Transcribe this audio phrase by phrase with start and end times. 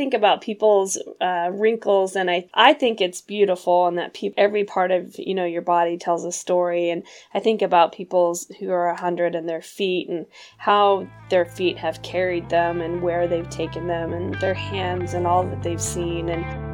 [0.00, 4.64] think about people's uh, wrinkles and I, I think it's beautiful and that pe- every
[4.64, 6.88] part of you know your body tells a story.
[6.88, 7.02] And
[7.34, 10.24] i think about people's who are 100 and their feet and
[10.56, 15.26] how their feet have carried them and where they've taken them and their hands and
[15.26, 16.30] all that they've seen.
[16.30, 16.70] And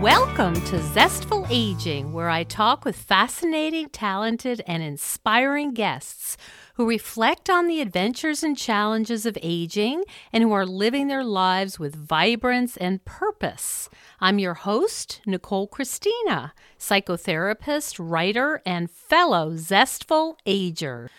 [0.00, 6.38] Welcome to Zestful Aging, where I talk with fascinating, talented, and inspiring guests
[6.80, 10.02] who reflect on the adventures and challenges of aging
[10.32, 13.90] and who are living their lives with vibrance and purpose.
[14.18, 21.10] I'm your host, Nicole Christina, psychotherapist, writer, and fellow Zestful Ager.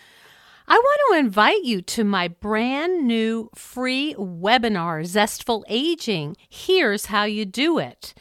[0.66, 6.36] I want to invite you to my brand new free webinar, Zestful Aging.
[6.50, 8.14] Here's how you do it.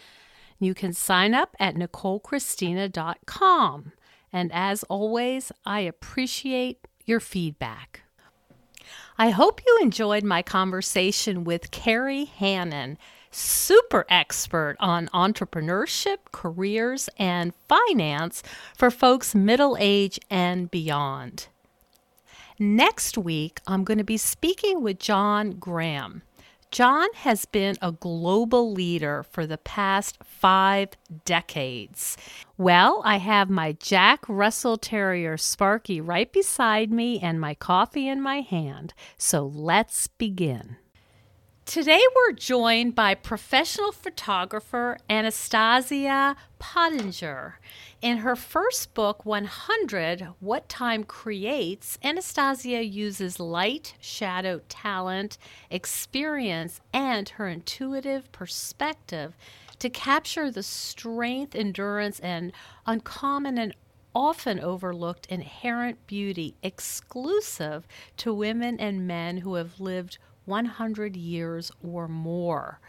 [0.60, 3.94] You can sign up at NicoleChristina.com.
[4.32, 8.02] And as always, I appreciate your feedback.
[9.18, 12.98] I hope you enjoyed my conversation with Kerry Hannon,
[13.30, 18.42] super expert on entrepreneurship, careers, and finance
[18.76, 21.48] for folks middle age and beyond.
[22.58, 26.22] Next week, I'm going to be speaking with John Graham.
[26.72, 30.90] John has been a global leader for the past five
[31.26, 32.16] decades.
[32.58, 38.22] Well, I have my Jack Russell Terrier Sparky right beside me and my coffee in
[38.22, 38.94] my hand.
[39.18, 40.78] So let's begin.
[41.72, 47.60] Today, we're joined by professional photographer Anastasia Pottinger.
[48.02, 55.38] In her first book, 100 What Time Creates, Anastasia uses light, shadow, talent,
[55.70, 59.38] experience, and her intuitive perspective
[59.80, 62.52] to capture the strength, endurance, and
[62.86, 63.74] uncommon and
[64.14, 72.08] often overlooked inherent beauty exclusive to women and men who have lived 100 years or
[72.08, 72.80] more.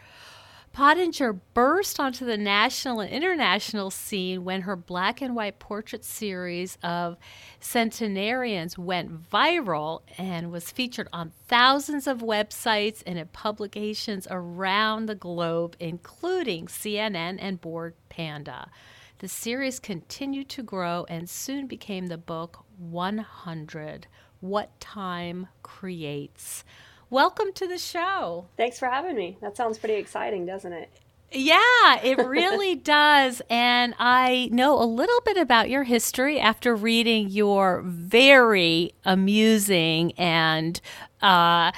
[0.73, 6.79] Pottinger burst onto the national and international scene when her black and white portrait series
[6.83, 7.19] of
[7.61, 15.15] centenarians went viral and was featured on thousands of websites and in publications around the
[15.15, 18.71] globe, including CNN and Bored Panda.
[19.19, 24.07] The series continued to grow and soon became the book 100
[24.41, 26.65] What Time Creates.
[27.13, 28.47] Welcome to the show.
[28.57, 29.37] Thanks for having me.
[29.43, 30.89] That sounds pretty exciting, doesn't it?
[31.31, 33.43] Yeah, it really does.
[33.51, 40.81] And I know a little bit about your history after reading your very amusing and
[41.21, 41.73] uh,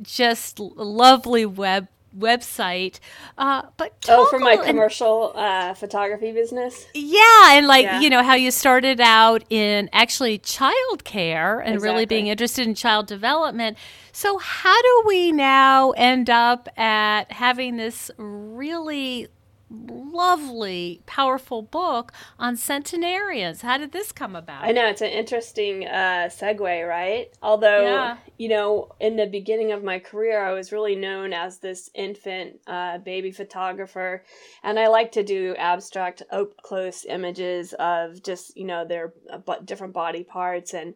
[0.00, 1.88] just lovely web
[2.18, 2.98] website.
[3.36, 6.86] Uh, but oh, for my commercial uh, photography business.
[6.94, 8.00] Yeah, and like yeah.
[8.00, 11.90] you know how you started out in actually childcare and exactly.
[11.90, 13.78] really being interested in child development.
[14.12, 19.28] So how do we now end up at having this really
[19.70, 23.62] lovely, powerful book on centenarians.
[23.62, 24.64] How did this come about?
[24.64, 27.28] I know it's an interesting uh, segue, right?
[27.42, 28.16] Although, yeah.
[28.36, 32.60] you know, in the beginning of my career, I was really known as this infant
[32.66, 34.24] uh, baby photographer,
[34.62, 39.54] and I like to do abstract, up close images of just you know their uh,
[39.64, 40.94] different body parts and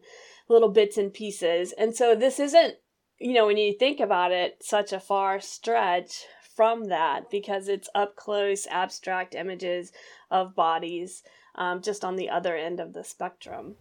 [0.49, 1.73] little bits and pieces.
[1.73, 2.75] And so this isn't
[3.19, 6.25] you know, when you think about it, such a far stretch
[6.55, 9.91] from that because it's up close, abstract images
[10.31, 11.23] of bodies
[11.55, 13.75] um, just on the other end of the spectrum.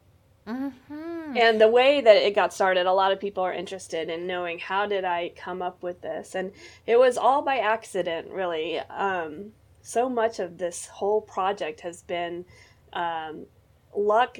[0.46, 1.36] Mm-hmm.
[1.36, 4.58] And the way that it got started, a lot of people are interested in knowing
[4.58, 6.52] how did I come up with this, and
[6.86, 8.78] it was all by accident, really.
[8.78, 9.52] Um,
[9.82, 12.44] so much of this whole project has been
[12.92, 13.46] um,
[13.96, 14.38] luck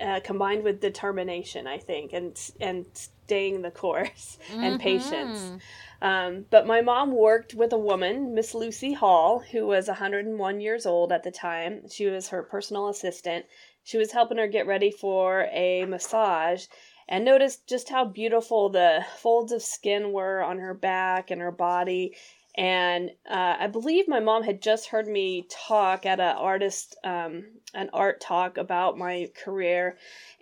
[0.00, 4.64] uh, combined with determination, I think, and and staying the course mm-hmm.
[4.64, 5.52] and patience.
[6.00, 10.86] Um, but my mom worked with a woman, Miss Lucy Hall, who was 101 years
[10.86, 11.88] old at the time.
[11.90, 13.46] She was her personal assistant.
[13.82, 16.66] She was helping her get ready for a massage
[17.08, 21.50] and noticed just how beautiful the folds of skin were on her back and her
[21.50, 22.14] body.
[22.54, 27.44] And uh, I believe my mom had just heard me talk at an artist, um,
[27.72, 29.96] an art talk about my career,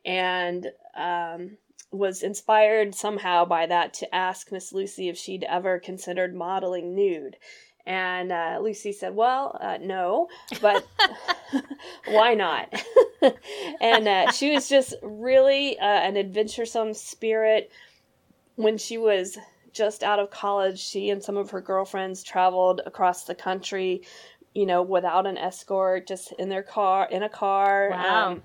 [0.04, 0.66] and
[0.96, 1.58] um,
[1.96, 7.36] was inspired somehow by that to ask Miss Lucy if she'd ever considered modeling nude.
[7.86, 10.28] And uh, Lucy said, Well, uh, no,
[10.60, 10.84] but
[12.06, 12.74] why not?
[13.80, 17.70] and uh, she was just really uh, an adventuresome spirit.
[18.56, 19.38] When she was
[19.72, 24.02] just out of college, she and some of her girlfriends traveled across the country,
[24.54, 27.90] you know, without an escort, just in their car, in a car.
[27.90, 28.30] Wow.
[28.30, 28.42] Um,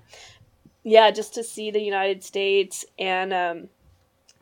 [0.83, 3.69] yeah, just to see the United States and um,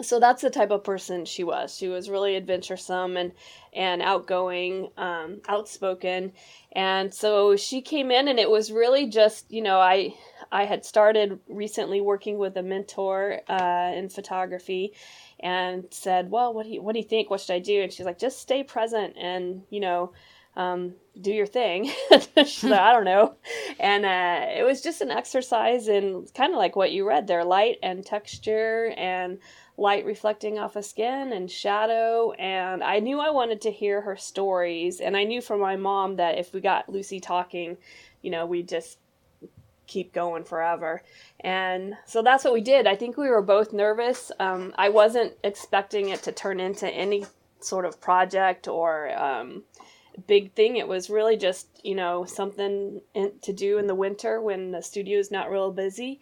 [0.01, 1.75] so that's the type of person she was.
[1.75, 3.31] She was really adventuresome and
[3.73, 6.31] and outgoing, um, outspoken,
[6.71, 10.15] and so she came in, and it was really just you know I
[10.51, 14.93] I had started recently working with a mentor uh, in photography,
[15.39, 17.29] and said, well, what do you what do you think?
[17.29, 17.81] What should I do?
[17.81, 20.13] And she's like, just stay present and you know
[20.55, 21.91] um, do your thing.
[22.11, 23.35] I don't know.
[23.79, 27.43] And uh, it was just an exercise in kind of like what you read there
[27.43, 29.39] light and texture and
[29.77, 32.31] light reflecting off of skin and shadow.
[32.33, 34.99] And I knew I wanted to hear her stories.
[34.99, 37.77] And I knew from my mom that if we got Lucy talking,
[38.21, 38.97] you know, we just
[39.87, 41.01] keep going forever.
[41.39, 42.85] And so that's what we did.
[42.85, 44.31] I think we were both nervous.
[44.39, 47.25] Um, I wasn't expecting it to turn into any
[47.59, 49.63] sort of project or um,
[50.27, 50.77] big thing.
[50.77, 54.81] It was really just, you know, something in, to do in the winter when the
[54.81, 56.19] studio is not real busy.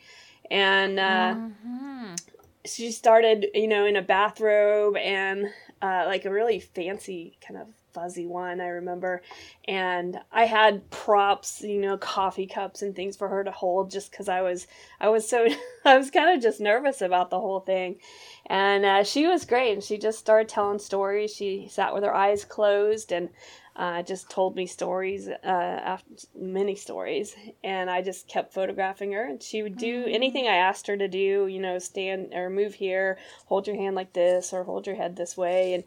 [0.50, 2.16] And uh, mm-hmm.
[2.66, 5.48] she started, you know, in a bathrobe and
[5.82, 7.68] uh, like a really fancy kind of
[7.98, 9.24] fuzzy one, I remember.
[9.68, 14.12] And I had props, you know, coffee cups and things for her to hold just
[14.12, 14.68] because I was,
[15.00, 15.48] I was so,
[15.86, 17.98] I was kind of just nervous about the whole thing.
[18.46, 19.74] And uh, she was great.
[19.74, 21.34] And she just started telling stories.
[21.34, 23.30] She sat with her eyes closed and
[23.78, 29.24] uh, just told me stories, uh, after many stories, and I just kept photographing her.
[29.24, 30.16] And she would do mm-hmm.
[30.16, 33.96] anything I asked her to do, you know, stand or move here, hold your hand
[33.96, 35.76] like this, or hold your head this way.
[35.76, 35.84] And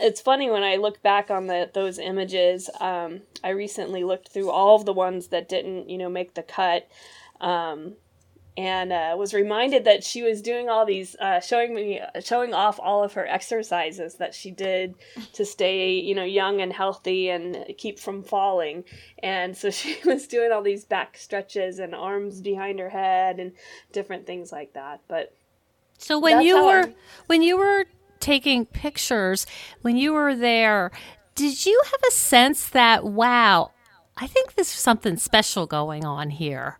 [0.00, 2.70] it's funny when I look back on the those images.
[2.80, 6.42] Um, I recently looked through all of the ones that didn't, you know, make the
[6.42, 6.88] cut.
[7.42, 7.94] Um,
[8.58, 12.80] and uh, was reminded that she was doing all these uh, showing me showing off
[12.82, 14.96] all of her exercises that she did
[15.32, 18.82] to stay you know young and healthy and keep from falling.
[19.22, 23.52] And so she was doing all these back stretches and arms behind her head and
[23.92, 25.02] different things like that.
[25.06, 25.32] But
[25.96, 26.94] so when you were I,
[27.28, 27.84] when you were
[28.18, 29.46] taking pictures
[29.82, 30.90] when you were there
[31.36, 33.70] did you have a sense that wow
[34.16, 36.78] i think there's something special going on here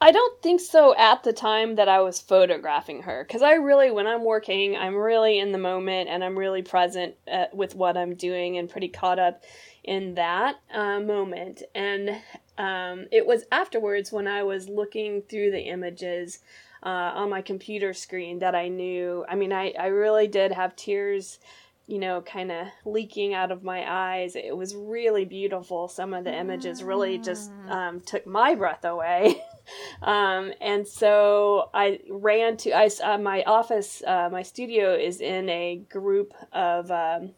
[0.00, 3.90] I don't think so at the time that I was photographing her because I really,
[3.90, 7.96] when I'm working, I'm really in the moment and I'm really present uh, with what
[7.96, 9.42] I'm doing and pretty caught up
[9.82, 11.62] in that uh, moment.
[11.74, 12.10] And
[12.58, 16.38] um, it was afterwards when I was looking through the images
[16.84, 19.24] uh, on my computer screen that I knew.
[19.28, 21.40] I mean, I, I really did have tears
[21.88, 24.36] you know, kind of leaking out of my eyes.
[24.36, 25.88] It was really beautiful.
[25.88, 27.70] Some of the images really just mm.
[27.70, 29.42] um, took my breath away.
[30.02, 34.02] um, and so I ran to I, uh, my office.
[34.06, 37.30] Uh, my studio is in a group of um,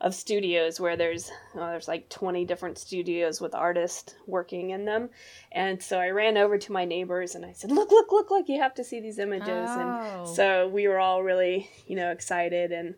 [0.00, 5.10] of studios where there's oh, there's like 20 different studios with artists working in them
[5.50, 8.48] and so i ran over to my neighbors and i said look look look look
[8.48, 10.20] you have to see these images oh.
[10.20, 12.94] and so we were all really you know excited and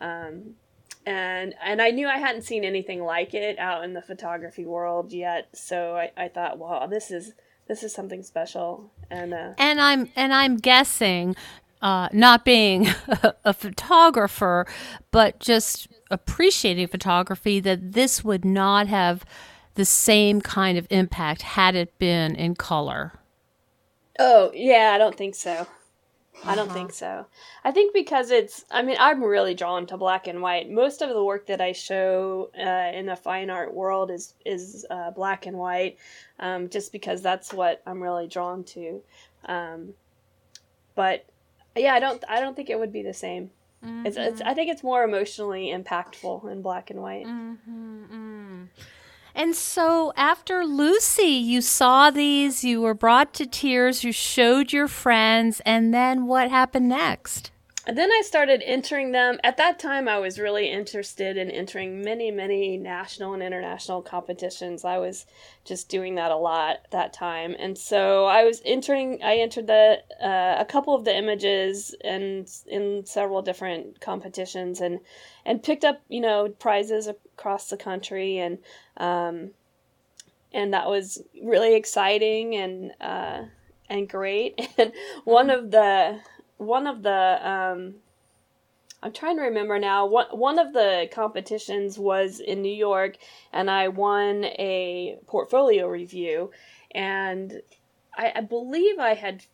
[0.00, 0.54] um,
[1.06, 5.12] and and I knew I hadn't seen anything like it out in the photography world
[5.12, 5.48] yet.
[5.54, 7.32] So I, I thought, wow, this is
[7.66, 8.90] this is something special.
[9.10, 11.36] And uh, and I'm and I'm guessing,
[11.82, 12.88] uh, not being
[13.44, 14.66] a photographer,
[15.10, 19.24] but just appreciating photography, that this would not have
[19.74, 23.12] the same kind of impact had it been in color.
[24.18, 25.66] Oh yeah, I don't think so.
[26.44, 26.74] I don't uh-huh.
[26.74, 27.26] think so.
[27.62, 30.70] I think because it's, I mean, I'm really drawn to black and white.
[30.70, 34.84] Most of the work that I show uh, in the fine art world is is
[34.90, 35.96] uh, black and white,
[36.40, 39.02] um, just because that's what I'm really drawn to.
[39.46, 39.94] Um,
[40.94, 41.24] but
[41.76, 43.50] yeah, I don't, I don't think it would be the same.
[43.84, 44.06] Mm-hmm.
[44.06, 44.48] It's, it's, mm-hmm.
[44.48, 47.26] I think it's more emotionally impactful in black and white.
[47.26, 48.04] Mm-hmm.
[48.12, 48.68] Mm.
[49.34, 54.86] And so after Lucy, you saw these, you were brought to tears, you showed your
[54.86, 57.50] friends, and then what happened next?
[57.86, 59.38] And then I started entering them.
[59.44, 64.86] At that time, I was really interested in entering many, many national and international competitions.
[64.86, 65.26] I was
[65.66, 69.22] just doing that a lot at that time, and so I was entering.
[69.22, 75.00] I entered the uh, a couple of the images and in several different competitions, and
[75.44, 78.58] and picked up you know prizes across the country, and
[78.96, 79.50] um,
[80.52, 83.42] and that was really exciting and uh,
[83.90, 84.68] and great.
[84.78, 84.92] And
[85.24, 86.20] one of the
[86.58, 87.94] one of the um,
[89.04, 90.06] I'm trying to remember now.
[90.06, 93.16] One one of the competitions was in New York,
[93.52, 96.52] and I won a portfolio review,
[96.94, 97.60] and
[98.16, 99.44] I, I believe I had.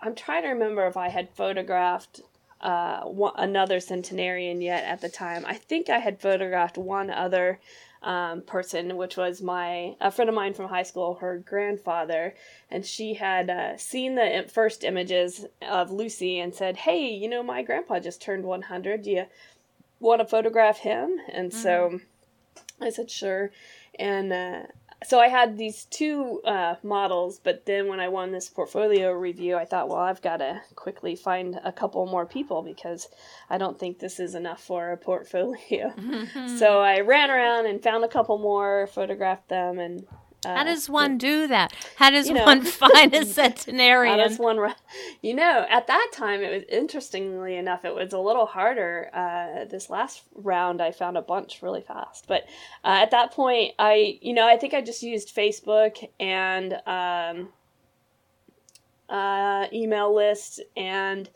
[0.00, 2.20] I'm trying to remember if I had photographed
[2.60, 5.44] uh, one, another centenarian yet at the time.
[5.46, 7.60] I think I had photographed one other
[8.04, 12.34] um, person, which was my a friend of mine from high school, her grandfather,
[12.70, 17.42] and she had uh, seen the first images of Lucy and said, "Hey, you know,
[17.42, 19.02] my grandpa just turned 100.
[19.02, 19.26] Do you
[20.00, 21.62] want to photograph him?" And mm-hmm.
[21.62, 22.00] so
[22.80, 23.50] I said, "Sure."
[23.98, 24.62] And uh,
[25.04, 29.56] so I had these two uh, models, but then when I won this portfolio review,
[29.56, 33.08] I thought, well, I've got to quickly find a couple more people because
[33.50, 35.90] I don't think this is enough for a portfolio.
[35.90, 36.56] Mm-hmm.
[36.64, 40.06] So I ran around and found a couple more, photographed them, and
[40.44, 41.72] uh, How does one do that?
[41.96, 44.18] How does you know, one find a centenarian?
[44.18, 44.74] How does one,
[45.22, 49.10] you know, at that time, it was interestingly enough, it was a little harder.
[49.12, 52.44] Uh, this last round, I found a bunch really fast, but
[52.84, 57.48] uh, at that point, I, you know, I think I just used Facebook and um,
[59.08, 61.28] uh, email lists and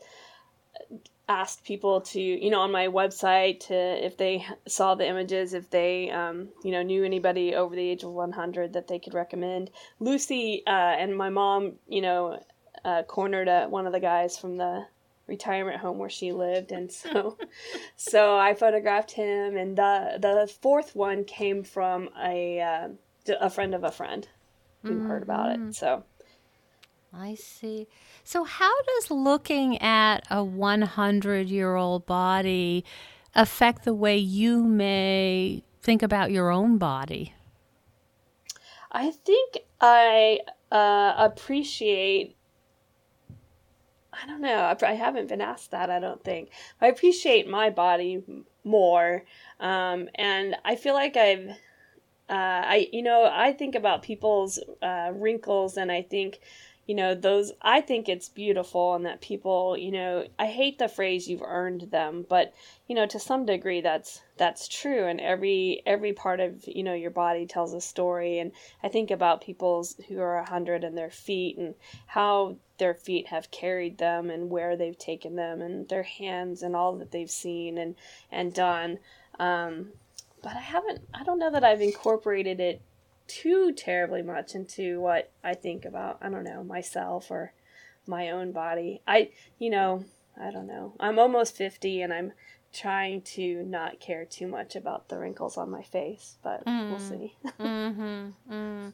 [1.29, 5.69] asked people to, you know, on my website to if they saw the images, if
[5.69, 9.69] they, um, you know, knew anybody over the age of 100 that they could recommend.
[9.99, 12.41] Lucy uh, and my mom, you know,
[12.83, 14.85] uh, cornered a, one of the guys from the
[15.27, 17.37] retirement home where she lived, and so,
[17.95, 19.55] so I photographed him.
[19.55, 22.87] And the the fourth one came from a uh,
[23.39, 24.27] a friend of a friend
[24.81, 25.07] who mm-hmm.
[25.07, 25.59] heard about it.
[25.59, 25.71] Mm-hmm.
[25.71, 26.03] So.
[27.13, 27.87] I see.
[28.23, 32.85] So, how does looking at a 100 year old body
[33.35, 37.33] affect the way you may think about your own body?
[38.91, 40.39] I think I
[40.71, 42.35] uh, appreciate.
[44.11, 44.75] I don't know.
[44.83, 45.89] I haven't been asked that.
[45.89, 46.49] I don't think.
[46.81, 48.21] I appreciate my body
[48.63, 49.23] more,
[49.59, 51.49] um, and I feel like I've.
[52.29, 56.39] Uh, I you know I think about people's uh, wrinkles, and I think
[56.89, 60.87] you know those i think it's beautiful and that people you know i hate the
[60.87, 62.53] phrase you've earned them but
[62.87, 65.05] you know to some degree that's that's true.
[65.05, 68.39] And every every part of you know your body tells a story.
[68.39, 71.75] And i think about people's who are 100 and their feet and
[72.07, 76.75] how their feet have carried them and where they've taken them and their hands and
[76.75, 77.95] all that they've seen and
[78.31, 78.97] and done.
[79.37, 79.89] Um,
[80.41, 82.81] but i haven't i don't know that i've incorporated it
[83.29, 87.53] too terribly much into what I think about, I don't know, myself or
[88.05, 89.01] my own body.
[89.07, 90.03] I, you know,
[90.41, 90.93] I don't know.
[90.99, 92.33] I'm almost 50 and I'm
[92.73, 96.89] trying to not care too much about the wrinkles on my face, but mm.
[96.89, 97.35] we'll see.
[97.59, 98.29] mm-hmm.
[98.51, 98.93] Mm.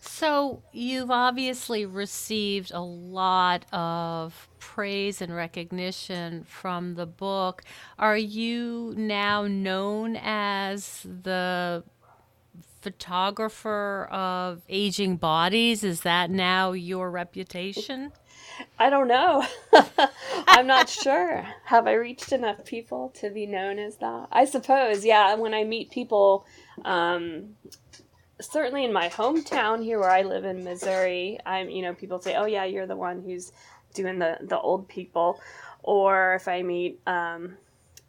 [0.00, 7.64] So, you've obviously received a lot of praise and recognition from the book.
[7.98, 11.82] Are you now known as the
[12.80, 15.84] photographer of aging bodies?
[15.84, 18.12] Is that now your reputation?
[18.78, 19.44] I don't know.
[20.48, 21.46] I'm not sure.
[21.64, 24.28] Have I reached enough people to be known as that?
[24.32, 25.34] I suppose, yeah.
[25.34, 26.46] When I meet people,
[26.84, 27.56] um,
[28.40, 32.34] certainly in my hometown here where I live in Missouri, I'm, you know, people say,
[32.36, 33.52] oh, yeah, you're the one who's
[33.94, 35.40] doing the, the old people.
[35.82, 37.56] Or if I meet um,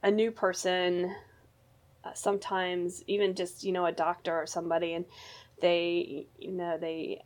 [0.04, 1.16] a new person
[2.04, 5.06] uh, sometimes even just you know a doctor or somebody and
[5.62, 7.22] they you know they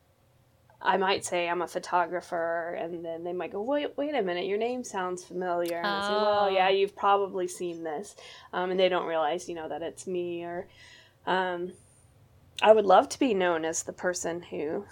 [0.84, 4.46] I might say I'm a photographer, and then they might go, "Wait, wait a minute,
[4.46, 5.89] your name sounds familiar." And oh.
[5.89, 6.74] I say, "Well, yeah, oh.
[6.74, 8.15] you've probably seen this,"
[8.51, 10.44] um, and they don't realize, you know, that it's me.
[10.44, 10.68] Or
[11.25, 11.72] um,
[12.62, 14.86] I would love to be known as the person who,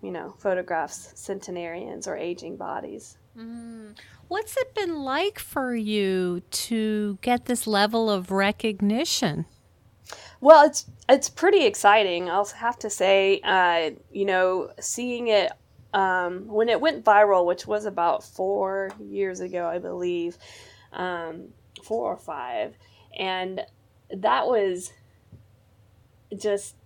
[0.00, 3.18] you know, photographs centenarians or aging bodies.
[3.36, 3.96] Mm.
[4.28, 9.46] What's it been like for you to get this level of recognition?
[10.40, 12.28] Well, it's it's pretty exciting.
[12.28, 15.52] I'll have to say, uh, you know, seeing it
[15.94, 20.36] um, when it went viral, which was about four years ago, I believe,
[20.92, 21.48] um,
[21.84, 22.76] four or five,
[23.18, 23.64] and
[24.10, 24.92] that was
[26.36, 26.76] just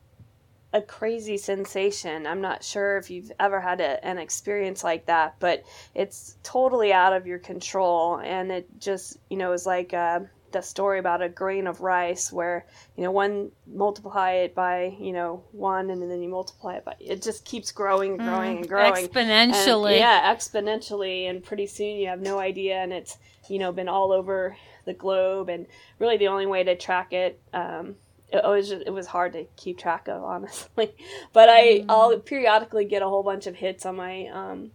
[0.76, 2.26] a crazy sensation.
[2.26, 5.64] I'm not sure if you've ever had a, an experience like that, but
[5.94, 8.18] it's totally out of your control.
[8.18, 10.20] And it just, you know, is like uh,
[10.52, 15.14] the story about a grain of rice where, you know, one multiply it by, you
[15.14, 18.58] know, one and then you multiply it by, it just keeps growing and growing mm,
[18.58, 19.08] and growing.
[19.08, 19.92] Exponentially.
[19.92, 21.30] And, yeah, exponentially.
[21.30, 22.76] And pretty soon you have no idea.
[22.76, 23.16] And it's,
[23.48, 24.54] you know, been all over
[24.84, 25.48] the globe.
[25.48, 25.66] And
[25.98, 27.94] really the only way to track it, um,
[28.32, 30.94] it was just, it was hard to keep track of honestly
[31.32, 31.86] but i mm.
[31.88, 34.70] i'll periodically get a whole bunch of hits on my um,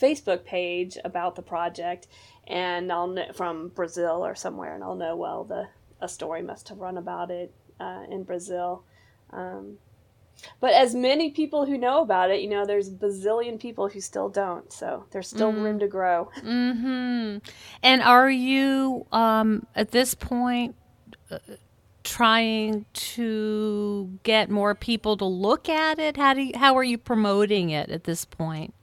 [0.00, 2.06] facebook page about the project
[2.46, 5.68] and i'll know from brazil or somewhere and i'll know well the
[6.00, 8.84] a story must have run about it uh, in brazil
[9.30, 9.78] um,
[10.60, 14.00] but as many people who know about it, you know, there's a bazillion people who
[14.00, 14.72] still don't.
[14.72, 15.62] So there's still mm.
[15.62, 16.30] room to grow.
[16.40, 17.38] Mm-hmm.
[17.82, 20.74] And are you um, at this point
[21.30, 21.38] uh,
[22.04, 26.16] trying to get more people to look at it?
[26.16, 28.74] How do you, how are you promoting it at this point?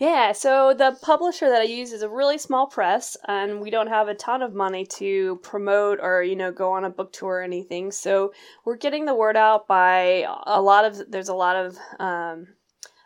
[0.00, 3.88] Yeah, so the publisher that I use is a really small press, and we don't
[3.88, 7.34] have a ton of money to promote or you know go on a book tour
[7.34, 7.92] or anything.
[7.92, 8.32] So
[8.64, 11.10] we're getting the word out by a lot of.
[11.10, 12.46] There's a lot of um,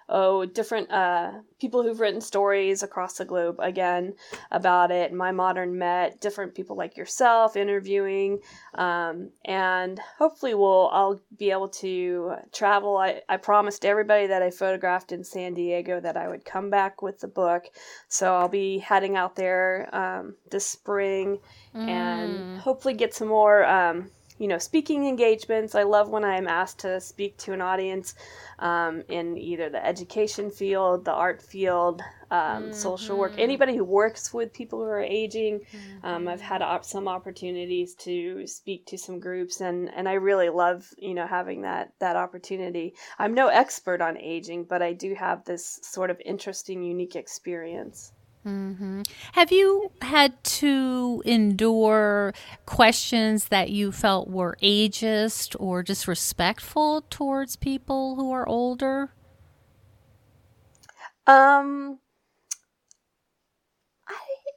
[0.08, 4.14] oh, different uh, people who've written stories across the globe again
[4.50, 5.12] about it.
[5.12, 8.40] My Modern Met, different people like yourself interviewing,
[8.74, 12.96] um, and hopefully we'll I'll be able to travel.
[12.96, 17.02] I, I promised everybody that I photographed in San Diego that I would come back
[17.02, 17.64] with the book,
[18.08, 21.38] so I'll be heading out there um, this spring
[21.74, 21.88] mm.
[21.88, 23.64] and hopefully get some more.
[23.64, 25.74] Um, you know, speaking engagements.
[25.74, 28.14] I love when I'm asked to speak to an audience
[28.58, 32.72] um, in either the education field, the art field, um, mm-hmm.
[32.72, 35.60] social work, anybody who works with people who are aging.
[35.60, 36.06] Mm-hmm.
[36.06, 40.48] Um, I've had op- some opportunities to speak to some groups, and, and I really
[40.48, 42.94] love you know having that that opportunity.
[43.18, 48.12] I'm no expert on aging, but I do have this sort of interesting, unique experience.
[48.46, 49.02] Mm-hmm.
[49.32, 52.34] Have you had to endure
[52.66, 59.12] questions that you felt were ageist or disrespectful towards people who are older?
[61.26, 61.98] Um,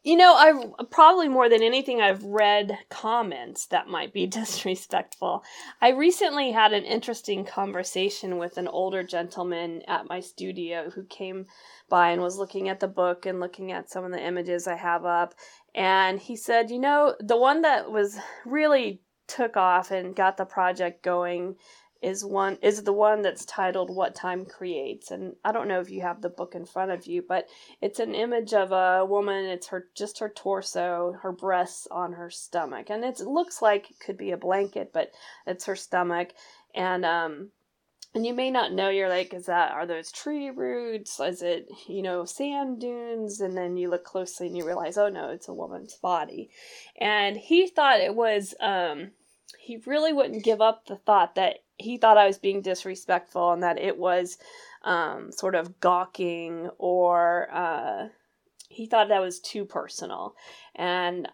[0.07, 5.43] you know, I've probably more than anything, I've read comments that might be disrespectful.
[5.81, 11.47] I recently had an interesting conversation with an older gentleman at my studio who came
[11.89, 14.77] by and was looking at the book and looking at some of the images I
[14.77, 15.35] have up.
[15.75, 20.45] And he said, you know, the one that was really took off and got the
[20.45, 21.57] project going
[22.01, 25.11] is one is the one that's titled what time creates.
[25.11, 27.47] And i don't know if you have the book in front of you but
[27.81, 29.45] it's an image of a woman.
[29.45, 32.89] It's her just her torso her breasts on her stomach.
[32.89, 35.11] And it looks like it could be a blanket but
[35.45, 36.33] it's her stomach.
[36.75, 37.51] And um
[38.15, 41.19] and you may not know you're like is that are those tree roots?
[41.19, 43.41] Is it you know sand dunes?
[43.41, 46.49] And then you look closely and you realize oh no it's a woman's body.
[46.99, 49.11] And he thought it was um
[49.59, 53.63] he really wouldn't give up the thought that he thought i was being disrespectful and
[53.63, 54.37] that it was
[54.83, 58.07] um sort of gawking or uh
[58.69, 60.35] he thought that was too personal.
[60.75, 61.27] And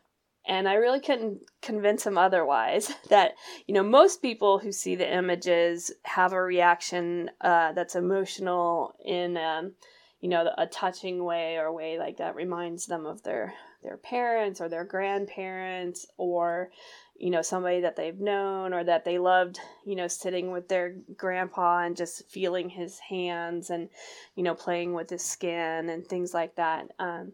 [0.45, 3.33] and I really couldn't convince him otherwise that
[3.67, 9.37] you know most people who see the images have a reaction uh, that's emotional in
[9.37, 9.73] um,
[10.19, 13.97] you know a touching way or a way like that reminds them of their their
[13.97, 16.69] parents or their grandparents or
[17.15, 20.95] you know somebody that they've known or that they loved you know sitting with their
[21.15, 23.89] grandpa and just feeling his hands and
[24.35, 27.33] you know playing with his skin and things like that um,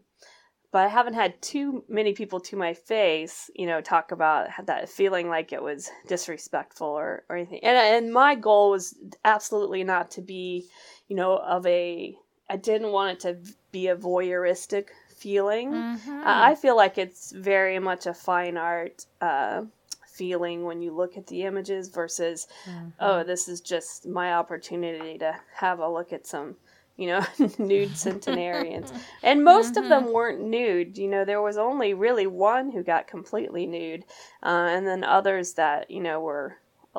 [0.72, 4.88] but I haven't had too many people to my face, you know, talk about that
[4.88, 7.60] feeling like it was disrespectful or, or anything.
[7.64, 10.68] And and my goal was absolutely not to be,
[11.08, 12.16] you know, of a.
[12.48, 14.86] I didn't want it to be a voyeuristic
[15.20, 15.70] feeling.
[15.70, 16.22] Mm-hmm.
[16.24, 19.62] I feel like it's very much a fine art uh,
[20.06, 22.88] feeling when you look at the images versus, mm-hmm.
[23.00, 26.56] oh, this is just my opportunity to have a look at some
[26.96, 27.24] you know,
[27.58, 28.92] nude centenarians.
[29.22, 29.84] And most mm-hmm.
[29.84, 30.12] of them mm-hmm.
[30.12, 30.98] weren't nude.
[30.98, 34.04] You know, there was only really one who got completely nude,
[34.42, 36.58] uh, and then others that, you know, were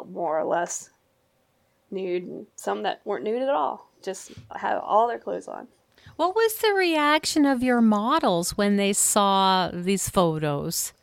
[0.10, 0.89] more or less
[1.91, 5.67] nude, and some that weren't nude at all, just had all their clothes on.
[6.21, 10.93] What was the reaction of your models when they saw these photos?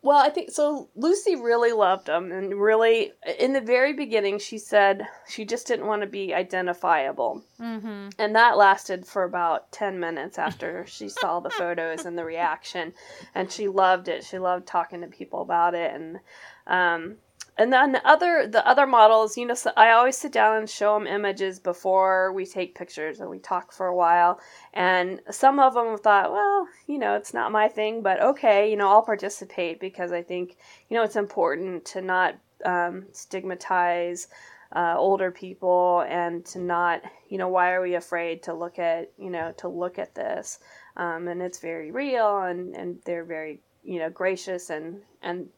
[0.00, 0.90] Well, I think so.
[0.94, 3.10] Lucy really loved them, and really,
[3.40, 8.10] in the very beginning, she said she just didn't want to be identifiable, mm-hmm.
[8.16, 12.92] and that lasted for about ten minutes after she saw the photos and the reaction,
[13.34, 14.22] and she loved it.
[14.22, 16.20] She loved talking to people about it, and
[16.68, 17.16] um,
[17.58, 20.68] and then the other the other models you know so i always sit down and
[20.68, 24.40] show them images before we take pictures and we talk for a while.
[24.74, 28.76] And some of them thought well you know it's not my thing but okay you
[28.76, 30.56] know i'll participate because i think
[30.88, 34.28] you know it's important to not um, stigmatize
[34.74, 39.12] uh, older people and to not you know why are we afraid to look at
[39.18, 40.58] you know to look at this?
[40.96, 45.48] Um, and it's very real and and they're very you know gracious and and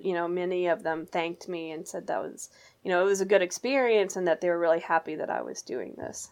[0.00, 2.50] you know many of them thanked me and said that was
[2.84, 5.42] you know it was a good experience and that they were really happy that I
[5.42, 6.30] was doing this.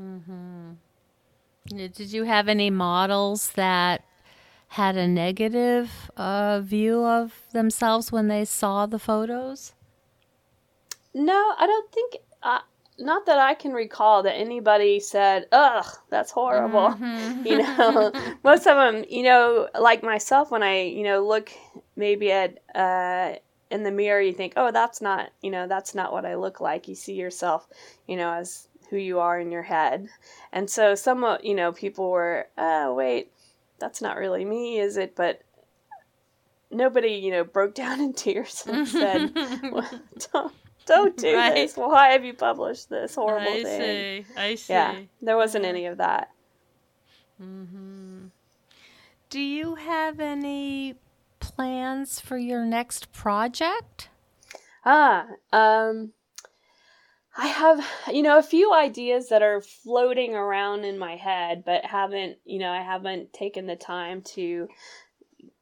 [0.00, 0.72] Mm-hmm.
[1.68, 4.04] Did you have any models that
[4.68, 9.72] had a negative uh, view of themselves when they saw the photos?
[11.14, 12.16] No, I don't think.
[12.42, 12.58] Uh,
[12.98, 17.46] not that I can recall that anybody said, "Ugh, that's horrible." Mm-hmm.
[17.46, 18.12] You know,
[18.44, 21.50] most of them, you know, like myself, when I, you know, look
[21.96, 23.34] maybe at uh,
[23.70, 26.60] in the mirror, you think, "Oh, that's not, you know, that's not what I look
[26.60, 27.66] like." You see yourself,
[28.06, 30.08] you know, as who you are in your head,
[30.52, 33.32] and so some, you know, people were, "Oh, wait,
[33.78, 35.42] that's not really me, is it?" But
[36.70, 39.32] nobody, you know, broke down in tears and said,
[40.32, 40.52] well,
[40.86, 41.54] "Don't." Don't right.
[41.54, 41.76] this.
[41.76, 43.80] Why have you published this horrible I thing?
[43.80, 44.26] I see.
[44.36, 44.72] I see.
[44.72, 46.30] Yeah, there wasn't any of that.
[47.42, 48.26] Mm-hmm.
[49.30, 50.94] Do you have any
[51.40, 54.08] plans for your next project?
[54.84, 56.12] Ah, um,
[57.36, 61.84] I have, you know, a few ideas that are floating around in my head, but
[61.84, 64.68] haven't, you know, I haven't taken the time to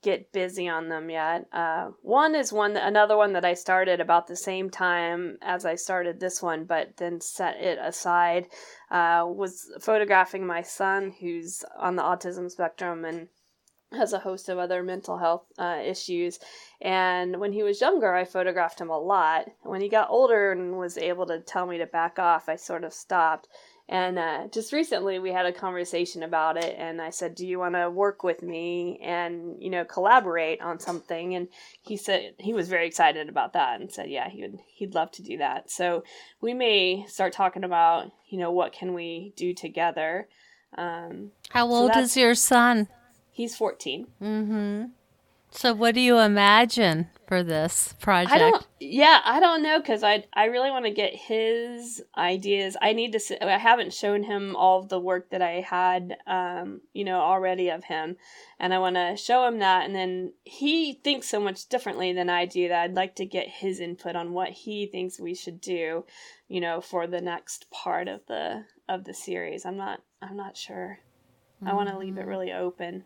[0.02, 1.46] get busy on them yet.
[1.52, 5.76] Uh, one is one, another one that I started about the same time as I
[5.76, 8.48] started this one, but then set it aside.
[8.90, 13.28] Uh, was photographing my son, who's on the autism spectrum and
[13.92, 16.38] has a host of other mental health uh, issues.
[16.80, 19.46] And when he was younger, I photographed him a lot.
[19.62, 22.84] When he got older and was able to tell me to back off, I sort
[22.84, 23.48] of stopped.
[23.92, 27.58] And uh, just recently, we had a conversation about it, and I said, "Do you
[27.58, 31.48] want to work with me and you know collaborate on something?" And
[31.82, 35.10] he said he was very excited about that, and said, "Yeah, he would he'd love
[35.12, 36.04] to do that." So
[36.40, 40.26] we may start talking about you know what can we do together.
[40.78, 42.88] Um, How old so is your son?
[43.30, 44.06] He's fourteen.
[44.22, 44.84] Mm-hmm.
[45.54, 48.34] So, what do you imagine for this project?
[48.34, 48.66] I don't.
[48.80, 52.74] Yeah, I don't know because I I really want to get his ideas.
[52.80, 53.44] I need to.
[53.46, 57.68] I haven't shown him all of the work that I had, um, you know, already
[57.68, 58.16] of him,
[58.58, 59.84] and I want to show him that.
[59.84, 63.48] And then he thinks so much differently than I do that I'd like to get
[63.48, 66.06] his input on what he thinks we should do,
[66.48, 69.66] you know, for the next part of the of the series.
[69.66, 70.00] I'm not.
[70.22, 71.00] I'm not sure.
[71.56, 71.68] Mm-hmm.
[71.68, 73.04] I want to leave it really open.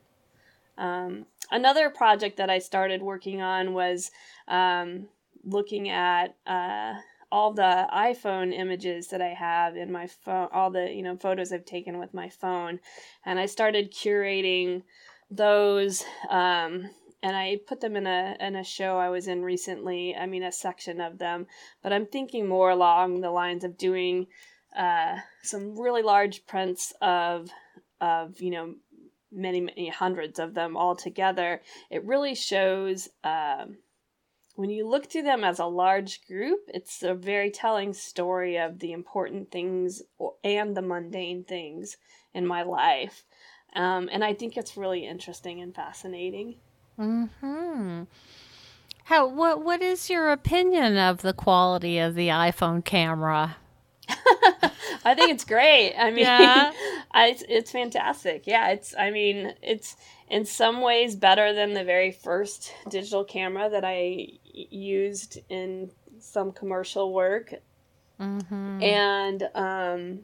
[0.78, 4.10] Um, another project that I started working on was
[4.48, 5.08] um,
[5.44, 6.94] looking at uh,
[7.30, 11.52] all the iPhone images that I have in my phone, all the you know photos
[11.52, 12.80] I've taken with my phone,
[13.24, 14.82] and I started curating
[15.30, 16.04] those.
[16.30, 16.90] Um,
[17.22, 20.14] and I put them in a in a show I was in recently.
[20.14, 21.46] I mean, a section of them,
[21.82, 24.26] but I'm thinking more along the lines of doing
[24.76, 27.50] uh, some really large prints of
[28.00, 28.74] of you know
[29.32, 33.08] many, many hundreds of them all together, it really shows.
[33.24, 33.78] Um,
[34.54, 38.78] when you look through them as a large group, it's a very telling story of
[38.78, 40.02] the important things
[40.42, 41.98] and the mundane things
[42.32, 43.24] in my life.
[43.74, 46.56] Um, and I think it's really interesting and fascinating.
[46.96, 48.04] Hmm.
[49.04, 49.28] How?
[49.28, 49.62] What?
[49.62, 53.56] What is your opinion of the quality of the iPhone camera?
[55.06, 55.94] I think it's great.
[55.96, 56.72] I mean, yeah.
[57.12, 58.46] I, it's, it's fantastic.
[58.46, 58.94] Yeah, it's.
[58.98, 59.96] I mean, it's
[60.28, 66.52] in some ways better than the very first digital camera that I used in some
[66.52, 67.54] commercial work.
[68.20, 68.82] Mm-hmm.
[68.82, 70.20] And um,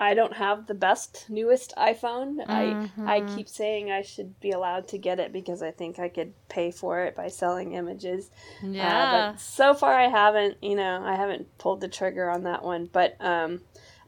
[0.00, 2.44] I don't have the best newest iPhone.
[2.46, 3.08] Mm-hmm.
[3.08, 6.08] I I keep saying I should be allowed to get it because I think I
[6.08, 8.30] could pay for it by selling images.
[8.62, 8.86] Yeah.
[8.86, 12.62] Uh, but so far I haven't, you know, I haven't pulled the trigger on that
[12.62, 12.88] one.
[12.92, 13.60] But um,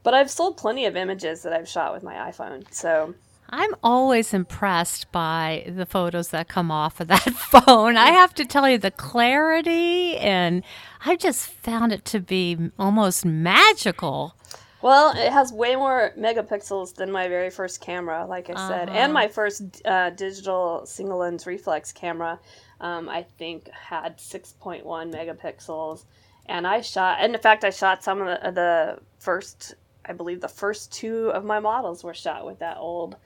[0.03, 2.73] but I've sold plenty of images that I've shot with my iPhone.
[2.73, 3.15] So
[3.51, 7.97] I'm always impressed by the photos that come off of that phone.
[7.97, 10.63] I have to tell you, the clarity, and
[11.05, 14.37] I just found it to be almost magical.
[14.83, 18.99] Well, it has way more megapixels than my very first camera, like I said, uh-huh.
[18.99, 22.39] and my first uh, digital single lens reflex camera.
[22.81, 26.05] Um, I think had 6.1 megapixels,
[26.47, 27.19] and I shot.
[27.21, 29.75] And in fact, I shot some of the, the first.
[30.05, 33.17] I believe the first two of my models were shot with that old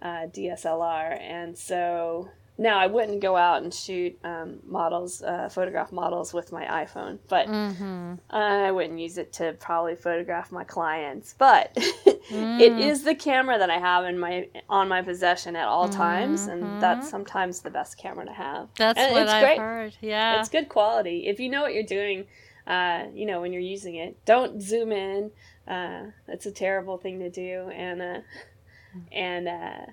[0.00, 5.90] uh, DSLR, and so now, I wouldn't go out and shoot um, models, uh, photograph
[5.90, 8.14] models with my iPhone, but mm-hmm.
[8.28, 11.34] I wouldn't use it to probably photograph my clients.
[11.36, 12.60] But mm.
[12.60, 16.42] it is the camera that I have in my on my possession at all times,
[16.42, 16.64] mm-hmm.
[16.64, 18.68] and that's sometimes the best camera to have.
[18.76, 19.58] That's and what I've great.
[19.58, 19.96] heard.
[20.02, 22.26] Yeah, it's good quality if you know what you're doing.
[22.66, 25.30] Uh, you know when you're using it, don't zoom in.
[25.66, 28.20] Uh, that's a terrible thing to do, and uh,
[29.12, 29.86] and uh,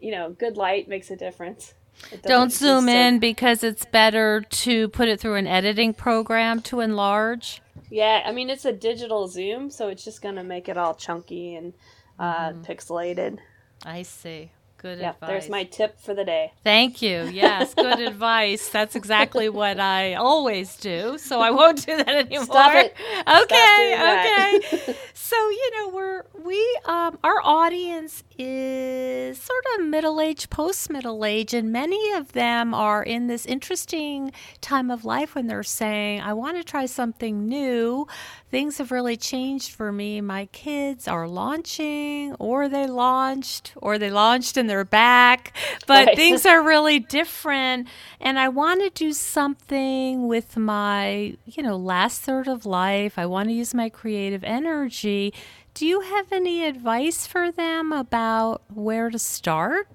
[0.00, 1.74] you know, good light makes a difference.
[2.22, 7.62] Don't zoom in because it's better to put it through an editing program to enlarge.
[7.90, 11.54] Yeah, I mean it's a digital zoom, so it's just gonna make it all chunky
[11.54, 11.72] and
[12.18, 12.66] uh, mm.
[12.66, 13.38] pixelated.
[13.84, 14.52] I see.
[14.78, 15.28] Good yeah, advice.
[15.28, 16.52] There's my tip for the day.
[16.62, 17.24] Thank you.
[17.32, 18.68] Yes, good advice.
[18.68, 21.18] That's exactly what I always do.
[21.18, 22.44] So I won't do that anymore.
[22.44, 22.94] Stop it.
[23.26, 24.96] Okay, okay.
[25.14, 31.24] so you know we're we um our audience is sort of middle age, post middle
[31.24, 36.20] age, and many of them are in this interesting time of life when they're saying,
[36.20, 38.06] "I want to try something new."
[38.50, 40.20] Things have really changed for me.
[40.20, 45.52] My kids are launching, or they launched, or they launched and they're back,
[45.86, 46.16] but right.
[46.16, 47.88] things are really different.
[48.20, 53.18] And I want to do something with my, you know, last third of life.
[53.18, 55.32] I want to use my creative energy
[55.76, 59.88] do you have any advice for them about where to start?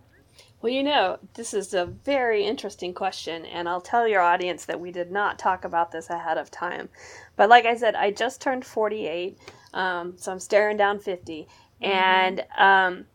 [0.62, 4.80] Well, you know, this is a very interesting question, and I'll tell your audience that
[4.80, 6.88] we did not talk about this ahead of time.
[7.36, 9.40] But like I said, I just turned 48,
[9.74, 11.48] um, so I'm staring down 50.
[11.82, 11.84] Mm-hmm.
[11.84, 13.06] And um,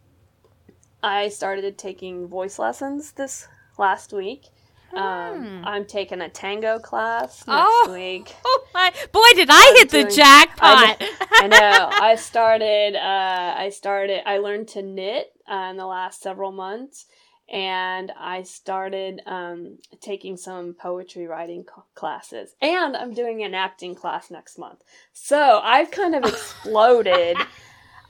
[1.05, 3.47] I started taking voice lessons this
[3.79, 4.47] last week.
[4.95, 5.65] Um, hmm.
[5.65, 8.35] I'm taking a tango class next oh, week.
[8.45, 10.97] Oh my boy, did I I'm hit doing, the jackpot!
[11.01, 11.89] I, I know.
[11.93, 12.95] I started.
[12.95, 14.29] Uh, I started.
[14.29, 17.07] I learned to knit uh, in the last several months,
[17.49, 24.31] and I started um, taking some poetry writing classes, and I'm doing an acting class
[24.31, 24.83] next month.
[25.13, 27.37] So I've kind of exploded.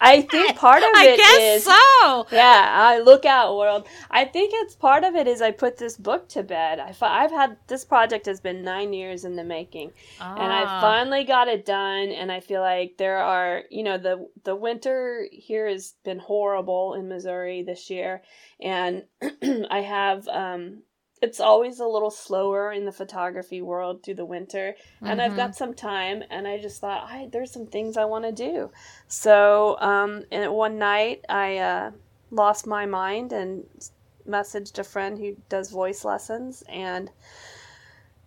[0.00, 0.96] I think part of it is.
[0.96, 2.26] I it guess is so.
[2.32, 3.86] Yeah, I look out world.
[4.10, 6.80] I think it's part of it is I put this book to bed.
[6.80, 10.34] I I've had this project has been nine years in the making, ah.
[10.34, 10.80] and I ah.
[10.80, 12.10] finally got it done.
[12.10, 16.94] And I feel like there are you know the the winter here has been horrible
[16.94, 18.22] in Missouri this year,
[18.60, 19.04] and
[19.70, 20.82] I have um
[21.26, 25.20] it's always a little slower in the photography world through the winter and mm-hmm.
[25.20, 25.56] i've got mm-hmm.
[25.56, 28.70] some time and i just thought I, there's some things i want to do
[29.08, 31.90] so um, and one night i uh,
[32.30, 33.64] lost my mind and
[34.26, 37.10] messaged a friend who does voice lessons and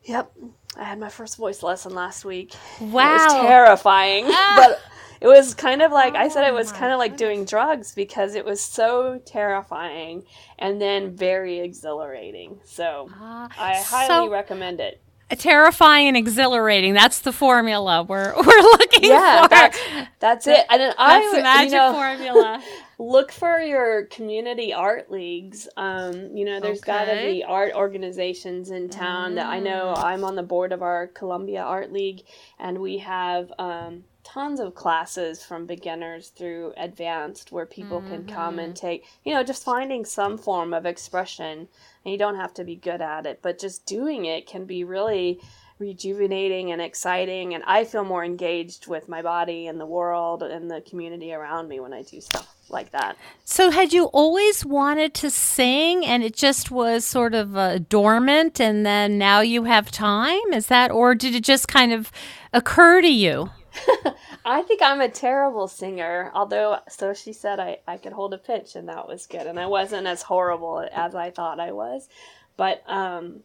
[0.04, 0.32] yep
[0.78, 4.54] i had my first voice lesson last week wow it was terrifying ah.
[4.58, 4.82] but
[5.22, 7.46] it was kind of like oh, I said it was oh kind of like doing
[7.46, 10.24] drugs because it was so terrifying
[10.58, 12.60] and then very exhilarating.
[12.64, 15.02] So uh, I highly so recommend it.
[15.30, 16.94] Terrifying and exhilarating.
[16.94, 19.50] That's the formula we're we're looking yeah, for.
[19.50, 19.80] That's,
[20.20, 20.66] that's it.
[20.70, 22.64] And then that's I, the magic you know, formula.
[23.00, 25.68] look for your community art leagues.
[25.78, 26.92] Um, you know, there's okay.
[26.92, 29.32] got to be art organizations in town.
[29.32, 29.36] Mm.
[29.36, 30.04] That I know mm.
[30.04, 32.24] I'm on the board of our Columbia Art League,
[32.60, 34.04] and we have um,
[34.40, 38.10] tons of classes from beginners through advanced where people mm-hmm.
[38.10, 38.88] can come and mm-hmm.
[38.88, 41.68] take, you know, just finding some form of expression.
[42.06, 44.86] And you don't have to be good at it, but just doing it can be
[44.86, 45.42] really
[45.78, 47.54] rejuvenating and exciting.
[47.54, 51.68] And I feel more engaged with my body and the world and the community around
[51.68, 53.18] me when I do stuff like that.
[53.44, 58.62] So, had you always wanted to sing and it just was sort of uh, dormant
[58.62, 60.54] and then now you have time?
[60.54, 62.10] Is that, or did it just kind of
[62.54, 63.50] occur to you?
[64.46, 68.38] I think I'm a terrible singer, although, so she said I, I could hold a
[68.38, 69.48] pitch, and that was good.
[69.48, 72.10] And I wasn't as horrible as I thought I was.
[72.58, 73.42] But um,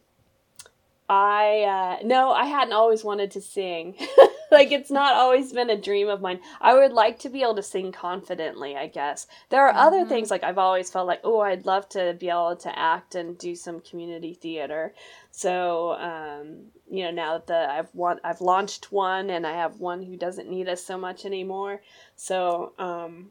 [1.09, 3.95] I, uh, no, I hadn't always wanted to sing.
[4.51, 6.39] like, it's not always been a dream of mine.
[6.61, 9.27] I would like to be able to sing confidently, I guess.
[9.49, 9.79] There are mm-hmm.
[9.79, 13.15] other things, like, I've always felt like, oh, I'd love to be able to act
[13.15, 14.93] and do some community theater.
[15.31, 19.79] So, um, you know, now that the, I've one, I've launched one, and I have
[19.79, 21.81] one who doesn't need us so much anymore.
[22.15, 23.29] So, um,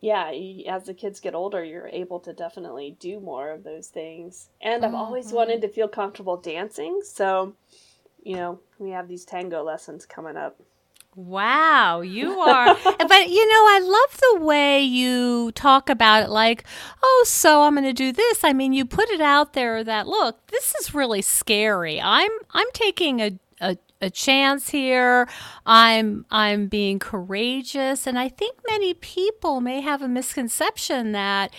[0.00, 0.32] yeah,
[0.68, 4.48] as the kids get older, you're able to definitely do more of those things.
[4.60, 5.36] And I've always mm-hmm.
[5.36, 7.54] wanted to feel comfortable dancing, so
[8.22, 10.60] you know, we have these tango lessons coming up.
[11.14, 12.74] Wow, you are.
[12.84, 16.64] but you know, I love the way you talk about it like,
[17.02, 18.44] oh, so I'm going to do this.
[18.44, 22.00] I mean, you put it out there that look, this is really scary.
[22.00, 25.28] I'm I'm taking a a, a chance here.
[25.66, 31.52] I'm I'm being courageous and I think many people may have a misconception that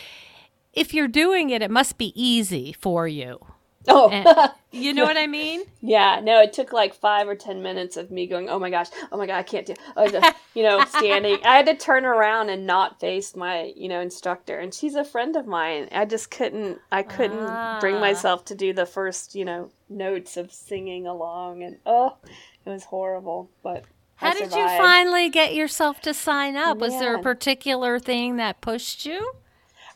[0.74, 3.40] if you're doing it it must be easy for you.
[3.88, 5.64] Oh, and, you know what I mean?
[5.82, 6.22] Yeah.
[6.24, 9.18] No, it took like five or ten minutes of me going, "Oh my gosh, oh
[9.18, 11.40] my god, I can't do." Oh, you know, standing.
[11.46, 15.04] I had to turn around and not face my, you know, instructor, and she's a
[15.04, 15.90] friend of mine.
[15.92, 16.80] I just couldn't.
[16.92, 17.80] I couldn't ah.
[17.80, 22.18] bring myself to do the first, you know, notes of singing along, and oh,
[22.66, 23.50] it was horrible.
[23.62, 23.84] But
[24.16, 26.78] how did you finally get yourself to sign up?
[26.78, 26.90] Man.
[26.90, 29.34] Was there a particular thing that pushed you?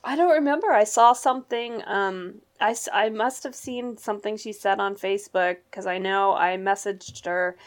[0.04, 0.72] I don't remember.
[0.72, 1.82] I saw something.
[1.86, 6.58] Um, I, I must have seen something she said on Facebook because I know I
[6.58, 7.58] messaged her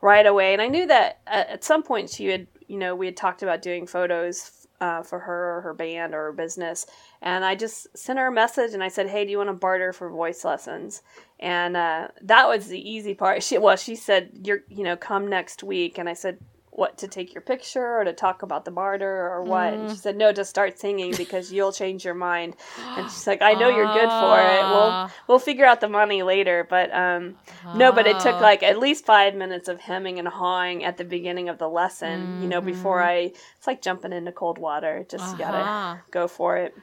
[0.00, 0.52] right away.
[0.52, 3.62] And I knew that at some point she had, you know, we had talked about
[3.62, 6.86] doing photos uh, for her or her band or her business.
[7.20, 9.54] And I just sent her a message and I said, "Hey, do you want to
[9.54, 11.02] barter for voice lessons?"
[11.38, 13.42] And uh, that was the easy part.
[13.42, 16.38] She well, she said, "You're you know come next week," and I said,
[16.70, 19.72] what to take your picture or to talk about the martyr or what.
[19.72, 19.80] Mm.
[19.80, 22.56] And she said, no, just start singing because you'll change your mind.
[22.80, 24.62] And she's like, I know you're good for it.
[24.62, 25.12] We'll ah.
[25.26, 26.66] we'll figure out the money later.
[26.68, 27.36] But um,
[27.74, 28.40] no, but it took ah.
[28.40, 32.20] like at least five minutes of hemming and hawing at the beginning of the lesson.
[32.20, 32.42] Mm-hmm.
[32.42, 33.08] You know, before mm-hmm.
[33.08, 35.04] I it's like jumping into cold water.
[35.08, 35.36] Just uh-huh.
[35.38, 36.74] gotta go for it.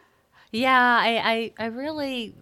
[0.51, 2.33] Yeah, I, I, I really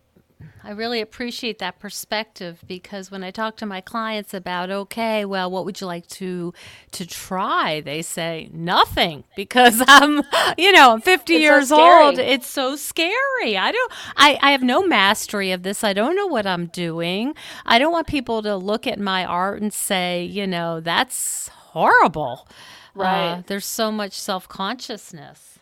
[0.63, 5.51] I really appreciate that perspective because when I talk to my clients about okay, well,
[5.51, 6.53] what would you like to
[6.91, 7.81] to try?
[7.81, 10.23] They say nothing because I'm,
[10.57, 12.19] you know, I'm 50 it's years so old.
[12.19, 13.57] It's so scary.
[13.57, 15.83] I don't I I have no mastery of this.
[15.83, 17.35] I don't know what I'm doing.
[17.65, 22.47] I don't want people to look at my art and say, you know, that's horrible.
[22.95, 23.33] Right.
[23.33, 25.59] Uh, there's so much self-consciousness.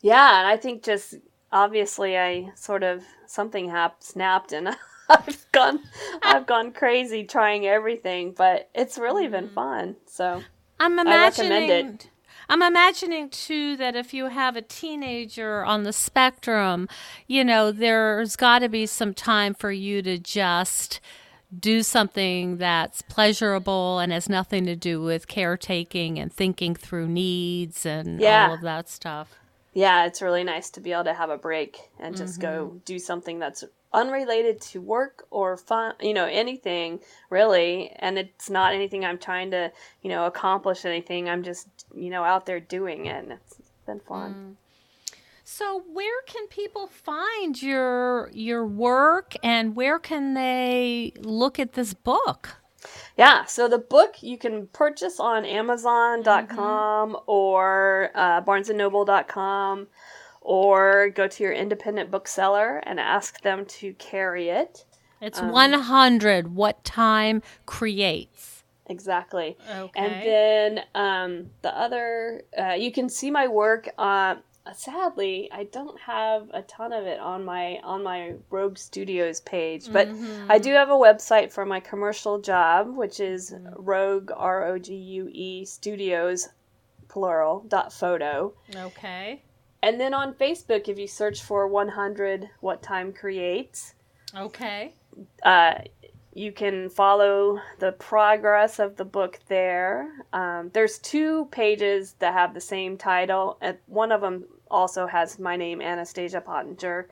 [0.00, 1.16] Yeah, and I think just
[1.52, 4.76] obviously I sort of something hap- snapped and
[5.08, 5.80] I've gone
[6.22, 9.54] I've gone crazy trying everything, but it's really been mm-hmm.
[9.54, 9.96] fun.
[10.06, 10.42] So
[10.80, 12.00] I'm imagining
[12.48, 16.88] I'm imagining too that if you have a teenager on the spectrum,
[17.26, 21.00] you know, there's got to be some time for you to just
[21.58, 27.86] do something that's pleasurable and has nothing to do with caretaking and thinking through needs
[27.86, 28.48] and yeah.
[28.48, 29.36] all of that stuff
[29.76, 32.50] yeah, it's really nice to be able to have a break and just mm-hmm.
[32.50, 33.62] go do something that's
[33.92, 37.90] unrelated to work or fun, you know, anything really.
[37.96, 41.28] And it's not anything I'm trying to, you know, accomplish anything.
[41.28, 44.56] I'm just, you know, out there doing it and it's been fun.
[45.12, 45.12] Mm.
[45.44, 51.92] So where can people find your your work and where can they look at this
[51.92, 52.62] book?
[53.16, 57.14] Yeah, so the book you can purchase on Amazon.com mm-hmm.
[57.26, 59.86] or uh, BarnesandNoble.com
[60.42, 64.84] or go to your independent bookseller and ask them to carry it.
[65.20, 68.64] It's um, 100 What Time Creates.
[68.88, 69.56] Exactly.
[69.68, 70.00] Okay.
[70.00, 74.36] And then um, the other, uh, you can see my work uh,
[74.74, 79.92] sadly i don't have a ton of it on my on my rogue studios page
[79.92, 80.50] but mm-hmm.
[80.50, 83.68] i do have a website for my commercial job which is mm-hmm.
[83.76, 86.48] rogue r-o-g-u-e studios
[87.08, 89.42] plural dot photo okay
[89.82, 93.94] and then on facebook if you search for 100 what time creates
[94.36, 94.92] okay
[95.44, 95.78] uh,
[96.36, 100.06] you can follow the progress of the book there.
[100.34, 103.58] Um, there's two pages that have the same title.
[103.86, 107.08] One of them also has my name, Anastasia Pottinger,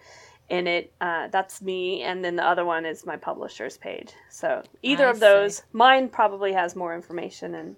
[0.48, 0.92] in it.
[1.00, 4.12] Uh, that's me, and then the other one is my publisher's page.
[4.30, 5.62] So either I of those, see.
[5.72, 7.76] mine probably has more information and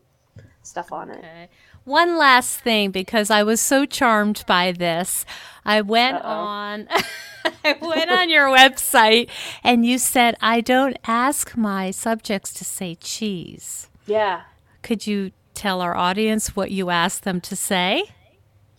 [0.62, 1.44] stuff on okay.
[1.44, 1.50] it.
[1.84, 5.24] One last thing, because I was so charmed by this,
[5.64, 6.28] I went Uh-oh.
[6.28, 6.88] on.
[7.64, 9.30] I went on your website
[9.62, 13.88] and you said I don't ask my subjects to say cheese.
[14.04, 14.42] Yeah.
[14.82, 18.04] Could you tell our audience what you asked them to say?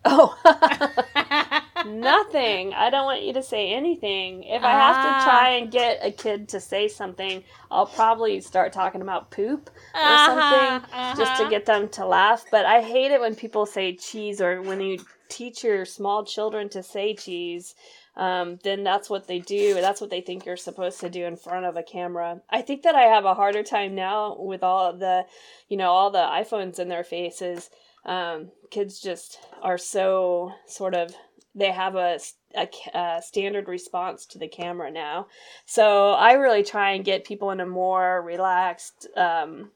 [0.10, 2.74] Oh, nothing.
[2.74, 4.44] I don't want you to say anything.
[4.44, 8.72] If I have to try and get a kid to say something, I'll probably start
[8.72, 11.16] talking about poop or uh-huh, something uh-huh.
[11.18, 11.50] just to uh-huh.
[11.50, 12.46] get them to laugh.
[12.50, 16.70] But I hate it when people say cheese or when you teach your small children
[16.70, 17.76] to say cheese.
[18.16, 19.76] Um, then that's what they do.
[19.76, 22.42] That's what they think you're supposed to do in front of a camera.
[22.50, 25.26] I think that I have a harder time now with all the,
[25.70, 27.70] you know, all the iPhones in their faces
[28.08, 31.14] um, kids just are so sort of
[31.54, 32.20] they have a,
[32.56, 35.28] a, a, standard response to the camera now
[35.66, 39.70] so i really try and get people in a more relaxed um,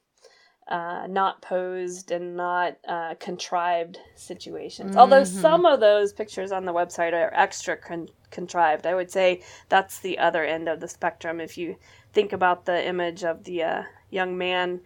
[0.72, 4.92] uh, not posed and not uh, contrived situations.
[4.92, 5.00] Mm-hmm.
[5.00, 9.42] Although some of those pictures on the website are extra con- contrived, I would say
[9.68, 11.42] that's the other end of the spectrum.
[11.42, 11.76] If you
[12.14, 14.80] think about the image of the uh, young man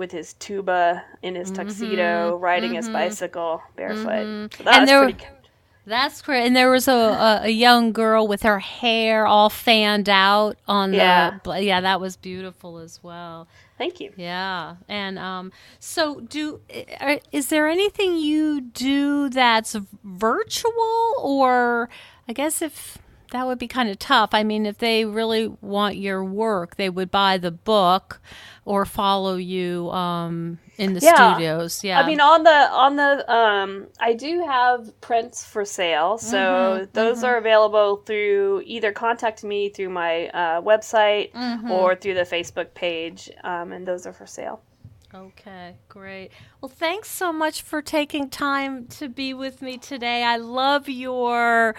[0.00, 2.42] with his tuba in his tuxedo, mm-hmm.
[2.42, 2.76] riding mm-hmm.
[2.76, 4.06] his bicycle barefoot.
[4.06, 4.56] Mm-hmm.
[4.56, 5.24] So that and was there, pretty
[5.84, 6.46] That's great.
[6.46, 10.94] And there was a, a, a, young girl with her hair all fanned out on
[10.94, 11.38] yeah.
[11.44, 13.46] the yeah, that was beautiful as well.
[13.76, 14.14] Thank you.
[14.16, 14.76] Yeah.
[14.88, 16.62] And um, so do
[16.98, 21.90] uh, is there anything you do that's virtual or
[22.26, 22.96] I guess if
[23.32, 24.30] that would be kind of tough.
[24.32, 28.20] I mean, if they really want your work, they would buy the book
[28.70, 31.14] or follow you um, in the yeah.
[31.16, 31.82] studios.
[31.82, 32.00] Yeah.
[32.00, 36.84] I mean, on the on the um, I do have prints for sale, so mm-hmm,
[36.92, 37.26] those mm-hmm.
[37.26, 41.68] are available through either contact me through my uh, website mm-hmm.
[41.68, 44.62] or through the Facebook page, um, and those are for sale.
[45.12, 46.30] Okay, great.
[46.60, 50.22] Well, thanks so much for taking time to be with me today.
[50.22, 51.74] I love your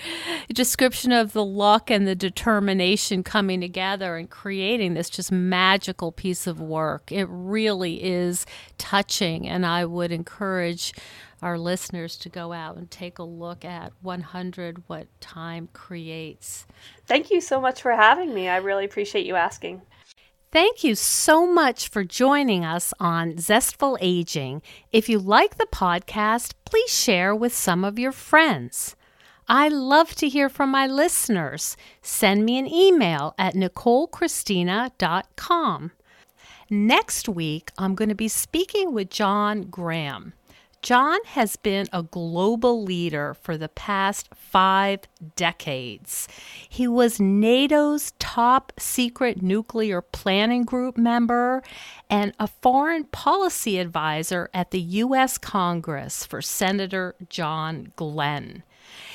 [0.53, 6.45] description of the luck and the determination coming together and creating this just magical piece
[6.45, 7.09] of work.
[7.09, 8.45] It really is
[8.77, 10.93] touching, and I would encourage
[11.41, 16.67] our listeners to go out and take a look at 100 What Time Creates.
[17.05, 18.49] Thank you so much for having me.
[18.49, 19.84] I really appreciate you asking.
[20.52, 24.62] Thank you so much for joining us on Zestful Aging.
[24.91, 28.97] If you like the podcast, please share with some of your friends.
[29.47, 31.78] I love to hear from my listeners.
[32.02, 35.91] Send me an email at nicolechristina.com.
[36.70, 40.34] Next week, I'm going to be speaking with John Graham.
[40.82, 45.01] John has been a global leader for the past five
[45.36, 46.27] decades.
[46.67, 51.61] He was NATO's top secret nuclear planning group member
[52.09, 55.38] and a foreign policy advisor at the U.S.
[55.38, 58.63] Congress for Senator John Glenn.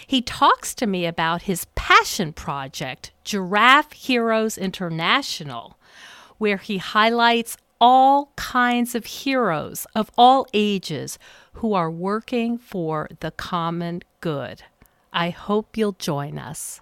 [0.07, 5.77] He talks to me about his passion project, Giraffe Heroes International,
[6.39, 11.19] where he highlights all kinds of heroes of all ages
[11.57, 14.63] who are working for the common good.
[15.13, 16.81] I hope you'll join us.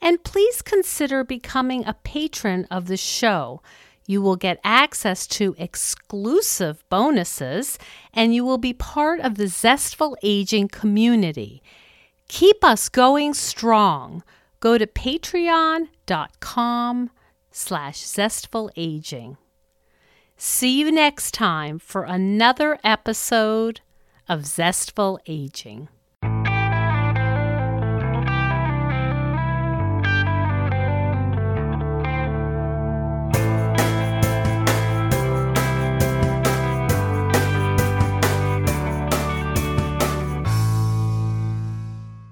[0.00, 3.62] And please consider becoming a patron of the show.
[4.06, 7.80] You will get access to exclusive bonuses
[8.14, 11.60] and you will be part of the Zestful Aging community.
[12.28, 14.22] Keep us going strong.
[14.60, 15.90] Go to patreon.com
[17.50, 19.36] slash zestfulaging.
[20.36, 23.80] See you next time for another episode
[24.28, 25.88] of Zestful Aging.